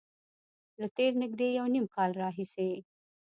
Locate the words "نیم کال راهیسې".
1.73-2.69